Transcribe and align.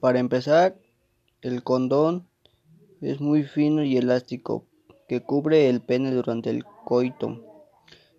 Para 0.00 0.18
empezar, 0.18 0.78
el 1.40 1.62
condón 1.62 2.26
es 3.00 3.20
muy 3.20 3.44
fino 3.44 3.82
y 3.82 3.96
elástico 3.96 4.66
que 5.08 5.22
cubre 5.22 5.68
el 5.68 5.80
pene 5.80 6.12
durante 6.12 6.50
el 6.50 6.64
coito. 6.84 7.42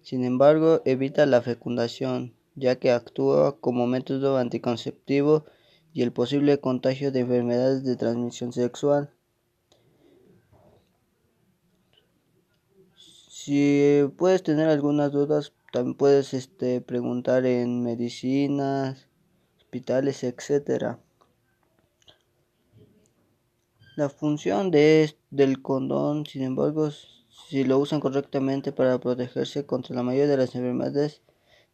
Sin 0.02 0.24
embargo, 0.24 0.82
evita 0.86 1.26
la 1.26 1.42
fecundación, 1.42 2.34
ya 2.56 2.78
que 2.78 2.92
actúa 2.92 3.60
como 3.60 3.86
método 3.86 4.38
anticonceptivo 4.38 5.46
y 5.94 6.02
el 6.02 6.12
posible 6.12 6.60
contagio 6.60 7.12
de 7.12 7.22
enfermedades 7.22 7.84
de 7.84 7.96
transmisión 7.96 8.54
sexual. 8.54 9.12
Si 12.96 14.04
puedes 14.18 14.44
tener 14.44 14.68
algunas 14.68 15.12
dudas, 15.12 15.54
también 15.72 15.96
puedes 15.96 16.34
este, 16.34 16.82
preguntar 16.82 17.46
en 17.46 17.84
medicinas, 17.84 19.08
hospitales, 19.58 20.24
etcétera. 20.24 21.00
La 23.98 24.10
función 24.10 24.70
de, 24.70 25.16
del 25.32 25.64
condón, 25.64 26.28
sin 26.28 26.44
embargo, 26.44 26.92
si 26.92 27.64
lo 27.64 27.80
usan 27.80 28.00
correctamente 28.00 28.72
para 28.72 29.00
protegerse 29.00 29.66
contra 29.66 29.96
la 29.96 30.04
mayoría 30.04 30.28
de 30.28 30.38
las 30.38 30.54
enfermedades 30.54 31.24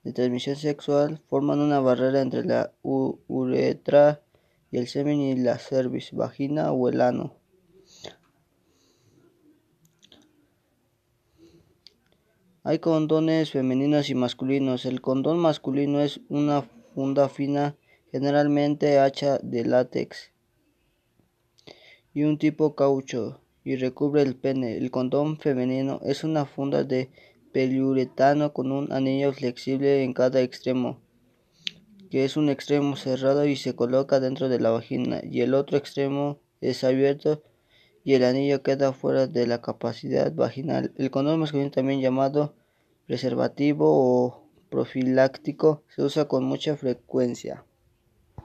de 0.06 0.14
transmisión 0.14 0.56
sexual, 0.56 1.22
forman 1.28 1.60
una 1.60 1.82
barrera 1.82 2.22
entre 2.22 2.46
la 2.46 2.72
uretra 2.82 4.22
y 4.72 4.78
el 4.78 4.88
semen 4.88 5.20
y 5.20 5.36
la 5.36 5.58
cervix, 5.58 6.14
vagina 6.14 6.72
o 6.72 6.88
el 6.88 7.02
ano. 7.02 7.36
Hay 12.64 12.80
condones 12.80 13.52
femeninos 13.52 14.10
y 14.10 14.16
masculinos. 14.16 14.86
El 14.86 15.02
condón 15.02 15.40
masculino 15.40 16.00
es 16.00 16.22
una 16.30 16.62
funda 16.96 17.28
fina, 17.28 17.76
generalmente 18.14 18.98
hacha 19.00 19.40
de 19.40 19.66
látex 19.66 20.34
y 22.14 22.24
un 22.24 22.38
tipo 22.38 22.76
caucho 22.76 23.42
y 23.64 23.76
recubre 23.76 24.22
el 24.22 24.36
pene. 24.36 24.78
El 24.78 24.92
condón 24.92 25.38
femenino 25.38 26.00
es 26.04 26.24
una 26.24 26.46
funda 26.46 26.84
de 26.84 27.10
poliuretano 27.54 28.54
con 28.54 28.72
un 28.72 28.92
anillo 28.92 29.32
flexible 29.34 30.04
en 30.04 30.14
cada 30.14 30.42
extremo, 30.42 31.00
que 32.10 32.26
es 32.26 32.38
un 32.38 32.50
extremo 32.50 32.96
cerrado 32.96 33.46
y 33.46 33.56
se 33.56 33.76
coloca 33.76 34.20
dentro 34.20 34.50
de 34.50 34.60
la 34.60 34.72
vagina 34.72 35.22
y 35.24 35.42
el 35.42 35.54
otro 35.54 35.78
extremo 35.78 36.40
es 36.62 36.84
abierto 36.84 37.44
y 38.04 38.16
el 38.16 38.24
anillo 38.24 38.64
queda 38.64 38.92
fuera 38.94 39.28
de 39.28 39.48
la 39.48 39.62
capacidad 39.62 40.34
vaginal. 40.34 40.94
El 40.98 41.10
condón 41.10 41.40
masculino 41.40 41.72
también 41.72 42.02
llamado 42.02 42.56
preservativo 43.08 43.86
o 43.88 44.44
profiláctico 44.70 45.84
se 45.96 46.02
usa 46.02 46.28
con 46.28 46.44
mucha 46.44 46.76
frecuencia. 46.76 47.66